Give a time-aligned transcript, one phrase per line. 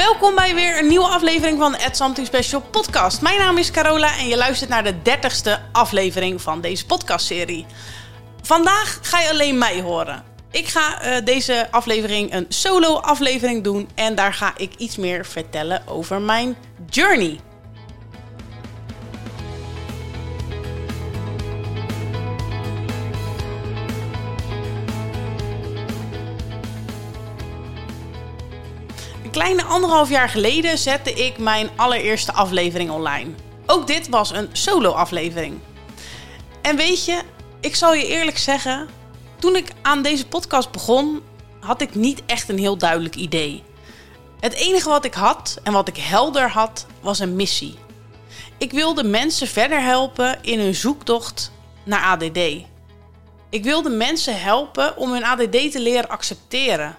[0.00, 3.22] Welkom bij weer een nieuwe aflevering van de Something Special podcast.
[3.22, 7.66] Mijn naam is Carola en je luistert naar de dertigste aflevering van deze podcastserie.
[8.42, 10.24] Vandaag ga je alleen mij horen.
[10.50, 15.26] Ik ga uh, deze aflevering een solo aflevering doen en daar ga ik iets meer
[15.26, 16.56] vertellen over mijn
[16.90, 17.40] journey.
[29.40, 33.30] Kleine anderhalf jaar geleden zette ik mijn allereerste aflevering online.
[33.66, 35.58] Ook dit was een solo-aflevering.
[36.62, 37.22] En weet je,
[37.60, 38.88] ik zal je eerlijk zeggen,
[39.38, 41.22] toen ik aan deze podcast begon,
[41.60, 43.62] had ik niet echt een heel duidelijk idee.
[44.40, 47.78] Het enige wat ik had en wat ik helder had, was een missie.
[48.58, 51.52] Ik wilde mensen verder helpen in hun zoektocht
[51.84, 52.38] naar ADD.
[53.50, 56.96] Ik wilde mensen helpen om hun ADD te leren accepteren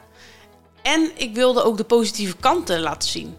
[0.82, 3.36] en ik wilde ook de positieve kanten laten zien.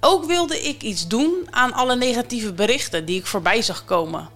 [0.00, 4.28] Ook wilde ik iets doen aan alle negatieve berichten die ik voorbij zag komen.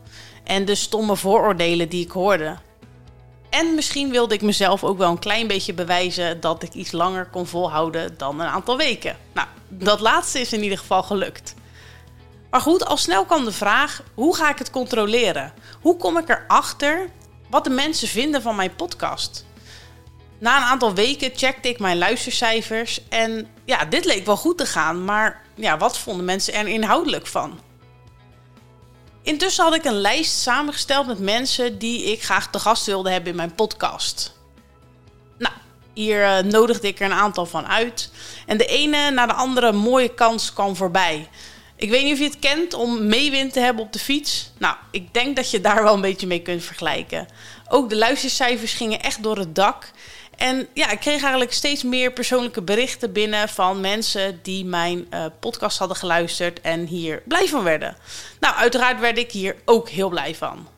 [0.45, 2.57] En de stomme vooroordelen die ik hoorde.
[3.51, 7.27] En misschien wilde ik mezelf ook wel een klein beetje bewijzen dat ik iets langer
[7.27, 9.17] kon volhouden dan een aantal weken.
[9.33, 11.55] Nou, dat laatste is in ieder geval gelukt.
[12.51, 15.53] Maar goed, al snel kwam de vraag: hoe ga ik het controleren?
[15.81, 17.11] Hoe kom ik erachter
[17.51, 19.45] wat de mensen vinden van mijn podcast?
[20.39, 24.67] Na een aantal weken checkte ik mijn luistercijfers en ja, dit leek wel goed te
[24.67, 27.61] gaan, maar ja, wat vonden mensen er inhoudelijk van?
[29.23, 33.31] Intussen had ik een lijst samengesteld met mensen die ik graag te gast wilde hebben
[33.31, 34.37] in mijn podcast.
[35.39, 35.55] Nou,
[35.93, 38.11] hier uh, nodigde ik er een aantal van uit.
[38.47, 41.29] En de ene na de andere mooie kans kwam voorbij.
[41.77, 44.53] Ik weet niet of je het kent om meewind te hebben op de fiets.
[44.59, 47.29] Nou, ik denk dat je daar wel een beetje mee kunt vergelijken.
[47.69, 49.91] Ook de luistercijfers gingen echt door het dak.
[50.39, 55.25] En ja, ik kreeg eigenlijk steeds meer persoonlijke berichten binnen van mensen die mijn uh,
[55.41, 57.97] podcast hadden geluisterd en hier blij van werden.
[58.41, 60.69] Nou, uiteraard werd ik hier ook heel blij van.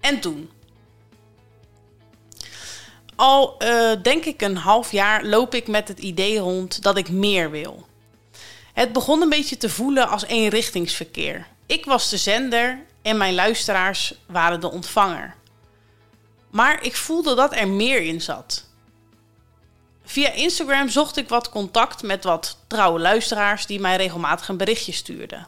[0.00, 0.50] En toen?
[3.16, 7.08] Al uh, denk ik een half jaar loop ik met het idee rond dat ik
[7.08, 7.86] meer wil.
[8.72, 11.46] Het begon een beetje te voelen als eenrichtingsverkeer.
[11.66, 15.34] Ik was de zender en mijn luisteraars waren de ontvanger.
[16.50, 18.72] Maar ik voelde dat er meer in zat.
[20.04, 24.92] Via Instagram zocht ik wat contact met wat trouwe luisteraars die mij regelmatig een berichtje
[24.92, 25.46] stuurden.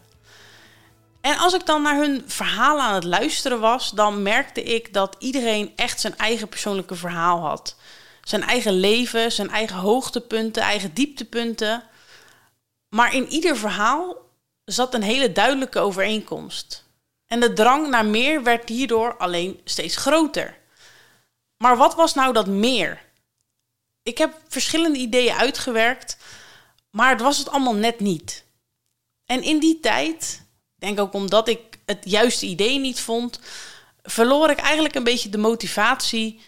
[1.21, 5.17] En als ik dan naar hun verhalen aan het luisteren was, dan merkte ik dat
[5.19, 7.77] iedereen echt zijn eigen persoonlijke verhaal had.
[8.23, 11.83] Zijn eigen leven, zijn eigen hoogtepunten, eigen dieptepunten.
[12.89, 14.17] Maar in ieder verhaal
[14.65, 16.85] zat een hele duidelijke overeenkomst.
[17.27, 20.57] En de drang naar meer werd hierdoor alleen steeds groter.
[21.57, 23.06] Maar wat was nou dat meer?
[24.07, 26.17] Ik heb verschillende ideeën uitgewerkt,
[26.91, 28.45] maar het was het allemaal net niet.
[29.25, 30.43] En in die tijd,
[30.75, 33.41] denk ook omdat ik het juiste idee niet vond,
[34.03, 36.41] verloor ik eigenlijk een beetje de motivatie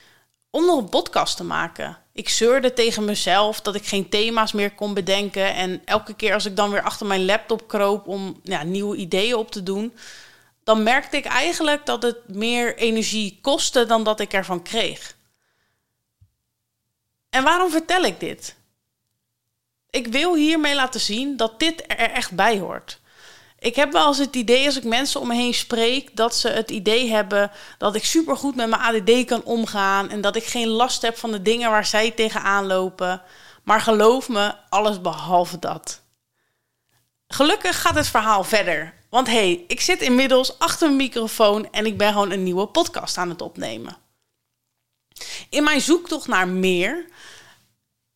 [0.50, 1.98] om nog een podcast te maken.
[2.12, 5.54] Ik zeurde tegen mezelf dat ik geen thema's meer kon bedenken.
[5.54, 9.34] En elke keer als ik dan weer achter mijn laptop kroop om ja, nieuwe ideeën
[9.34, 9.94] op te doen,
[10.64, 15.16] dan merkte ik eigenlijk dat het meer energie kostte dan dat ik ervan kreeg.
[17.30, 18.56] En waarom vertel ik dit?
[19.90, 23.00] Ik wil hiermee laten zien dat dit er echt bij hoort.
[23.58, 26.48] Ik heb wel eens het idee als ik mensen om me heen spreek dat ze
[26.48, 30.68] het idee hebben dat ik supergoed met mijn ADD kan omgaan en dat ik geen
[30.68, 33.22] last heb van de dingen waar zij tegenaan lopen.
[33.62, 36.02] Maar geloof me, alles behalve dat.
[37.28, 38.94] Gelukkig gaat het verhaal verder.
[39.10, 42.66] Want hé, hey, ik zit inmiddels achter mijn microfoon en ik ben gewoon een nieuwe
[42.66, 43.96] podcast aan het opnemen.
[45.50, 47.06] In mijn zoektocht naar meer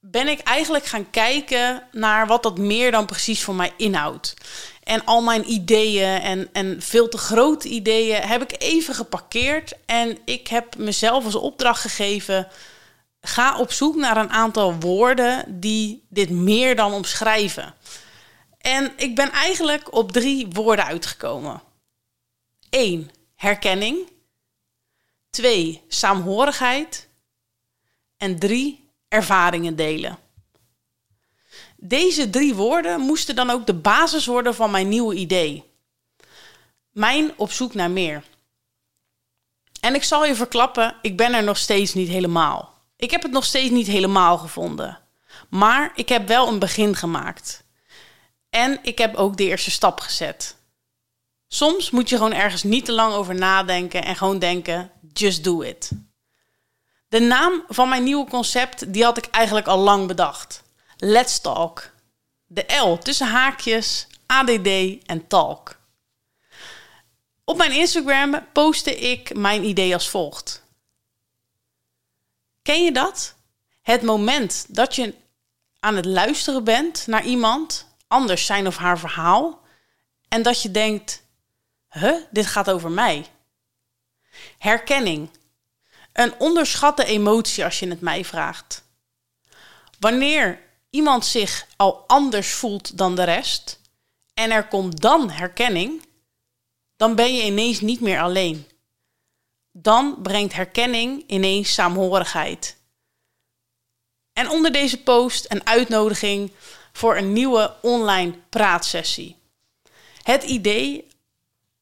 [0.00, 4.34] ben ik eigenlijk gaan kijken naar wat dat meer dan precies voor mij inhoudt.
[4.82, 9.72] En al mijn ideeën en, en veel te grote ideeën heb ik even geparkeerd.
[9.86, 12.48] En ik heb mezelf als opdracht gegeven:
[13.20, 17.74] ga op zoek naar een aantal woorden die dit meer dan omschrijven.
[18.58, 21.62] En ik ben eigenlijk op drie woorden uitgekomen:
[22.70, 23.10] 1.
[23.36, 24.10] Herkenning.
[25.32, 25.82] 2.
[25.88, 27.08] Saamhorigheid.
[28.16, 30.18] En 3 ervaringen delen.
[31.76, 35.64] Deze drie woorden moesten dan ook de basis worden van mijn nieuwe idee.
[36.90, 38.22] Mijn op zoek naar meer.
[39.80, 42.74] En ik zal je verklappen, ik ben er nog steeds niet helemaal.
[42.96, 44.98] Ik heb het nog steeds niet helemaal gevonden.
[45.48, 47.64] Maar ik heb wel een begin gemaakt.
[48.50, 50.56] En ik heb ook de eerste stap gezet.
[51.48, 55.60] Soms moet je gewoon ergens niet te lang over nadenken en gewoon denken: just do
[55.60, 55.90] it.
[57.08, 60.62] De naam van mijn nieuwe concept, die had ik eigenlijk al lang bedacht.
[60.96, 61.90] Let's Talk.
[62.46, 64.68] De L tussen haakjes, ADD
[65.06, 65.80] en talk.
[67.44, 70.62] Op mijn Instagram postte ik mijn idee als volgt.
[72.62, 73.34] Ken je dat?
[73.82, 75.14] Het moment dat je
[75.80, 79.60] aan het luisteren bent naar iemand, anders zijn of haar verhaal,
[80.28, 81.22] en dat je denkt:
[81.88, 83.26] huh, dit gaat over mij.
[84.58, 85.30] Herkenning.
[86.12, 88.84] Een onderschatte emotie als je het mij vraagt.
[89.98, 93.80] Wanneer iemand zich al anders voelt dan de rest
[94.34, 96.06] en er komt dan herkenning,
[96.96, 98.66] dan ben je ineens niet meer alleen.
[99.72, 102.76] Dan brengt herkenning ineens saamhorigheid.
[104.32, 106.52] En onder deze post een uitnodiging
[106.92, 109.36] voor een nieuwe online praatsessie.
[110.22, 111.08] Het idee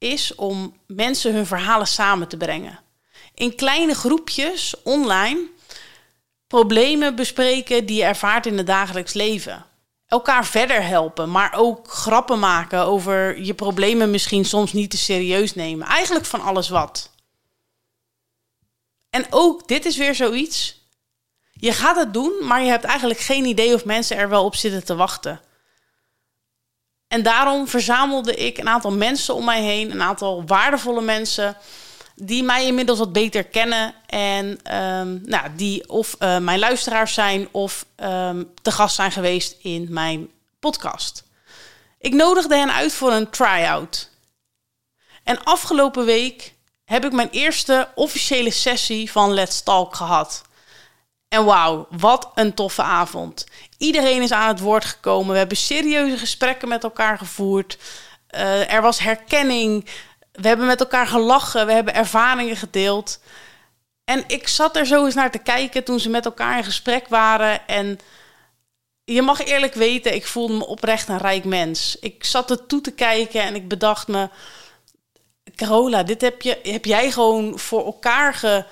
[0.00, 2.80] is om mensen hun verhalen samen te brengen.
[3.34, 5.48] In kleine groepjes online
[6.46, 9.64] problemen bespreken die je ervaart in het dagelijks leven.
[10.06, 15.54] Elkaar verder helpen, maar ook grappen maken over je problemen misschien soms niet te serieus
[15.54, 15.86] nemen.
[15.86, 17.10] Eigenlijk van alles wat.
[19.10, 20.84] En ook dit is weer zoiets.
[21.52, 24.54] Je gaat het doen, maar je hebt eigenlijk geen idee of mensen er wel op
[24.54, 25.40] zitten te wachten.
[27.10, 31.56] En daarom verzamelde ik een aantal mensen om mij heen, een aantal waardevolle mensen
[32.14, 34.46] die mij inmiddels wat beter kennen en
[34.76, 39.86] um, nou, die of uh, mijn luisteraars zijn of um, te gast zijn geweest in
[39.88, 40.28] mijn
[40.60, 41.24] podcast.
[41.98, 44.10] Ik nodigde hen uit voor een try-out.
[45.24, 46.54] En afgelopen week
[46.84, 50.42] heb ik mijn eerste officiële sessie van Let's Talk gehad.
[51.30, 53.46] En wauw, wat een toffe avond.
[53.78, 55.32] Iedereen is aan het woord gekomen.
[55.32, 57.78] We hebben serieuze gesprekken met elkaar gevoerd.
[58.34, 59.88] Uh, er was herkenning.
[60.32, 61.66] We hebben met elkaar gelachen.
[61.66, 63.20] We hebben ervaringen gedeeld.
[64.04, 67.08] En ik zat er zo eens naar te kijken toen ze met elkaar in gesprek
[67.08, 67.66] waren.
[67.66, 67.98] En
[69.04, 71.96] je mag eerlijk weten, ik voelde me oprecht een rijk mens.
[72.00, 74.28] Ik zat er toe te kijken en ik bedacht me...
[75.54, 78.64] Carola, dit heb, je, heb jij gewoon voor elkaar ge eh,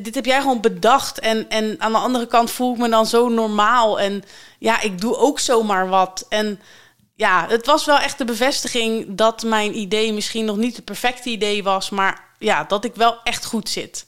[0.00, 1.18] dit heb jij gewoon bedacht.
[1.18, 4.00] En, en aan de andere kant voel ik me dan zo normaal.
[4.00, 4.22] En
[4.58, 6.26] ja, ik doe ook zomaar wat.
[6.28, 6.60] En
[7.14, 11.30] ja, het was wel echt de bevestiging dat mijn idee misschien nog niet het perfecte
[11.30, 11.90] idee was.
[11.90, 14.06] Maar ja, dat ik wel echt goed zit.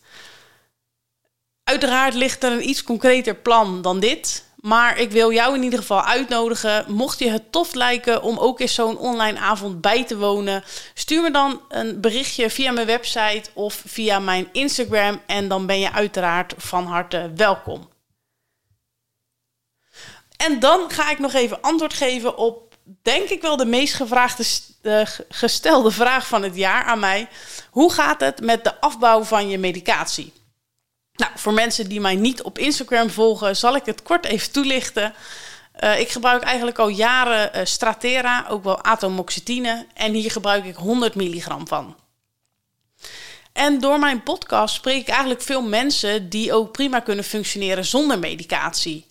[1.64, 4.44] Uiteraard ligt er een iets concreter plan dan dit.
[4.60, 6.84] Maar ik wil jou in ieder geval uitnodigen.
[6.88, 10.64] Mocht je het tof lijken om ook eens zo'n online avond bij te wonen,
[10.94, 15.20] stuur me dan een berichtje via mijn website of via mijn Instagram.
[15.26, 17.88] En dan ben je uiteraard van harte welkom.
[20.36, 24.44] En dan ga ik nog even antwoord geven op, denk ik wel, de meest gevraagde
[24.82, 27.28] uh, gestelde vraag van het jaar aan mij.
[27.70, 30.32] Hoe gaat het met de afbouw van je medicatie?
[31.20, 35.14] Nou, voor mensen die mij niet op Instagram volgen, zal ik het kort even toelichten.
[35.80, 39.86] Uh, ik gebruik eigenlijk al jaren uh, Stratera, ook wel atomoxetine.
[39.94, 41.96] En hier gebruik ik 100 milligram van.
[43.52, 48.18] En door mijn podcast spreek ik eigenlijk veel mensen die ook prima kunnen functioneren zonder
[48.18, 49.06] medicatie.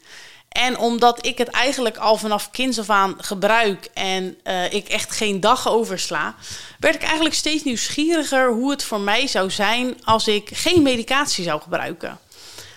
[0.50, 5.40] En omdat ik het eigenlijk al vanaf kinds aan gebruik en uh, ik echt geen
[5.40, 6.36] dag oversla,
[6.80, 11.44] werd ik eigenlijk steeds nieuwsgieriger hoe het voor mij zou zijn als ik geen medicatie
[11.44, 12.20] zou gebruiken.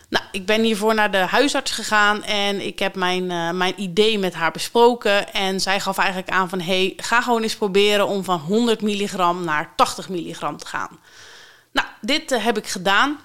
[0.08, 4.18] Nou, ik ben hiervoor naar de huisarts gegaan en ik heb mijn, uh, mijn idee
[4.18, 5.32] met haar besproken.
[5.32, 9.44] En zij gaf eigenlijk aan van, hey, ga gewoon eens proberen om van 100 milligram
[9.44, 10.98] naar 80 milligram te gaan.
[11.72, 13.20] Nou, dit uh, heb ik gedaan.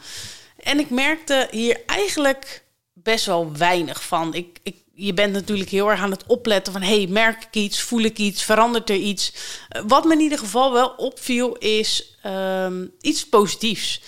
[0.63, 2.63] En ik merkte hier eigenlijk
[3.08, 4.34] best wel weinig van.
[4.34, 6.82] Ik, ik, je bent natuurlijk heel erg aan het opletten van...
[6.82, 9.34] hey, merk ik iets, voel ik iets, verandert er iets?
[9.76, 14.02] Uh, wat me in ieder geval wel opviel is um, iets positiefs.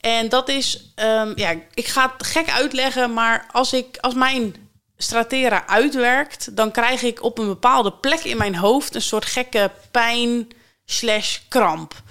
[0.00, 3.12] En dat is, um, ja, ik ga het gek uitleggen...
[3.12, 4.54] maar als, ik, als mijn
[4.96, 6.56] Stratera uitwerkt...
[6.56, 8.94] dan krijg ik op een bepaalde plek in mijn hoofd...
[8.94, 10.48] een soort gekke pijn
[10.84, 12.02] slash kramp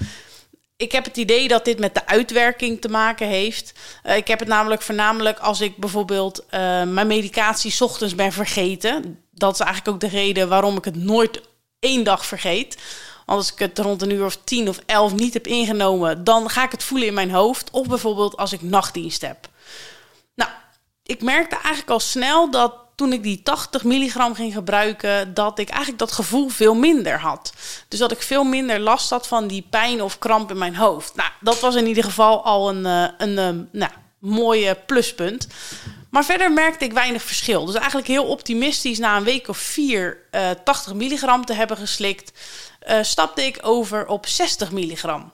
[0.82, 3.74] ik heb het idee dat dit met de uitwerking te maken heeft.
[4.06, 6.50] Uh, ik heb het namelijk voornamelijk als ik bijvoorbeeld uh,
[6.84, 9.24] mijn medicatie ochtends ben vergeten.
[9.32, 11.42] Dat is eigenlijk ook de reden waarom ik het nooit
[11.80, 12.78] één dag vergeet.
[13.26, 16.64] Als ik het rond een uur of tien of elf niet heb ingenomen, dan ga
[16.64, 17.72] ik het voelen in mijn hoofd.
[17.72, 19.50] Of bijvoorbeeld als ik nachtdienst heb.
[20.36, 20.50] Nou,
[21.04, 25.70] ik merkte eigenlijk al snel dat toen ik die 80 milligram ging gebruiken, dat ik
[25.70, 27.54] eigenlijk dat gevoel veel minder had.
[27.88, 31.16] Dus dat ik veel minder last had van die pijn of kramp in mijn hoofd.
[31.16, 35.48] Nou, dat was in ieder geval al een, eh, een, eh, nou, mooie pluspunt.
[36.10, 37.66] Maar verder merkte ik weinig verschil.
[37.66, 42.32] Dus eigenlijk heel optimistisch na een week of vier uh, 80 milligram te hebben geslikt,
[43.02, 45.32] stapte ik over op 60 milligram.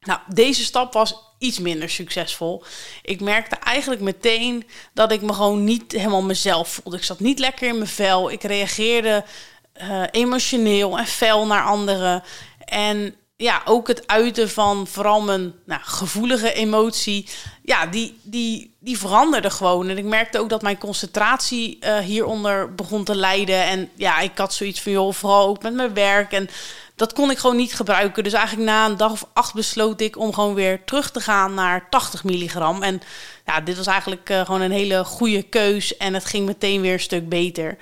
[0.00, 2.64] Nou, deze stap was iets minder succesvol.
[3.02, 6.98] Ik merkte eigenlijk meteen dat ik me gewoon niet helemaal mezelf voelde.
[6.98, 8.30] Ik zat niet lekker in mijn vel.
[8.30, 9.24] Ik reageerde
[9.82, 12.22] uh, emotioneel en fel naar anderen.
[12.64, 17.28] En ja, ook het uiten van vooral mijn nou, gevoelige emotie.
[17.62, 19.88] Ja, die, die, die veranderde gewoon.
[19.88, 23.64] En ik merkte ook dat mijn concentratie uh, hieronder begon te lijden.
[23.64, 26.32] En ja, ik had zoiets van, joh, vooral ook met mijn werk.
[26.32, 26.48] En
[26.94, 28.24] dat kon ik gewoon niet gebruiken.
[28.24, 31.54] Dus eigenlijk na een dag of acht besloot ik om gewoon weer terug te gaan
[31.54, 32.82] naar 80 milligram.
[32.82, 33.02] En
[33.46, 35.96] ja, dit was eigenlijk uh, gewoon een hele goede keus.
[35.96, 37.76] En het ging meteen weer een stuk beter.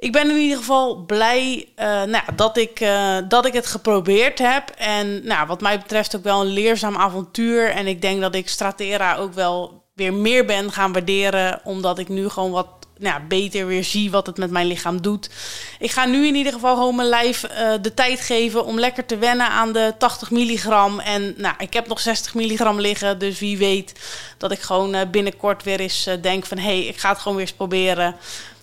[0.00, 4.38] Ik ben in ieder geval blij uh, nou, dat, ik, uh, dat ik het geprobeerd
[4.38, 4.70] heb.
[4.76, 7.70] En nou, wat mij betreft ook wel een leerzaam avontuur.
[7.70, 11.60] En ik denk dat ik Stratera ook wel weer meer ben gaan waarderen.
[11.64, 12.66] Omdat ik nu gewoon wat
[12.98, 15.30] nou, beter weer zie wat het met mijn lichaam doet.
[15.78, 19.06] Ik ga nu in ieder geval gewoon mijn lijf uh, de tijd geven om lekker
[19.06, 21.00] te wennen aan de 80 milligram.
[21.00, 23.18] En nou, ik heb nog 60 milligram liggen.
[23.18, 23.92] Dus wie weet
[24.38, 26.58] dat ik gewoon binnenkort weer eens denk van...
[26.58, 28.16] hé, hey, ik ga het gewoon weer eens proberen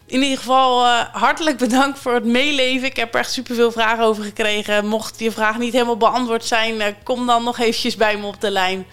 [0.08, 2.88] in ieder geval uh, hartelijk bedankt voor het meeleven.
[2.88, 4.86] Ik heb er echt superveel vragen over gekregen.
[4.86, 8.42] Mocht je vraag niet helemaal beantwoord zijn, uh, kom dan nog eventjes bij me op
[8.42, 8.86] de lijn.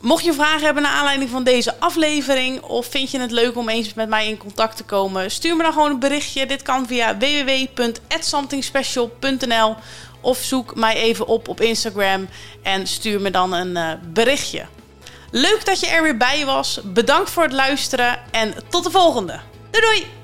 [0.00, 3.68] Mocht je vragen hebben naar aanleiding van deze aflevering of vind je het leuk om
[3.68, 6.46] eens met mij in contact te komen, stuur me dan gewoon een berichtje.
[6.46, 9.76] Dit kan via www.somethingspecial.nl
[10.20, 12.28] of zoek mij even op op Instagram
[12.62, 14.66] en stuur me dan een uh, berichtje.
[15.30, 16.80] Leuk dat je er weer bij was.
[16.84, 19.40] Bedankt voor het luisteren en tot de volgende.
[19.70, 20.23] Doei doei!